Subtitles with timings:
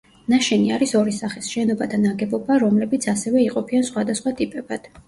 [0.31, 4.95] ნაშენი არის ორი სახის: შენობა და ნაგებობა, რომლებიც ასევე იყოფიან სხვადასხვა ტიპებად.